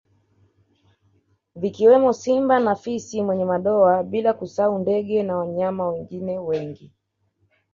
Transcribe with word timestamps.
Vikiwemo 1.55 2.13
simba 2.13 2.59
na 2.59 2.75
fisi 2.75 3.21
mwenye 3.23 3.45
madoa 3.51 3.95
bila 4.03 4.33
kusahau 4.33 4.79
ndgee 4.79 5.23
na 5.23 5.37
wanyama 5.37 5.89
wengine 5.89 6.39
wengi 6.39 6.91